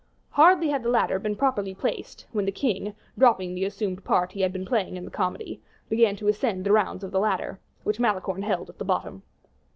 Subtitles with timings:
[0.31, 4.41] Hardly had the ladder been properly placed, when the king, dropping the assumed part he
[4.41, 7.99] had been playing in the comedy, began to ascend the rounds of the ladder, which
[7.99, 9.21] Malicorne held at the bottom.